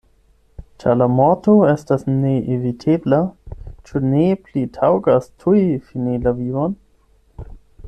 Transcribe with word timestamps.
Ĉar 0.83 0.95
la 1.01 1.07
morto 1.17 1.53
estas 1.73 2.05
neevitebla, 2.13 3.19
ĉu 3.89 4.03
ne 4.15 4.25
pli 4.47 4.65
taŭgas 4.79 5.31
tuj 5.45 5.63
fini 5.91 6.19
la 6.27 6.35
vivon? 6.43 6.75